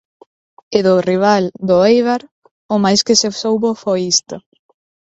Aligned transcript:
E 0.77 0.79
do 0.85 0.95
rival, 1.09 1.43
do 1.69 1.77
Éibar, 1.91 2.21
o 2.73 2.75
máis 2.83 3.01
que 3.05 3.19
se 3.21 3.29
soubo 3.41 3.69
foi 3.83 3.99
isto. 4.13 4.35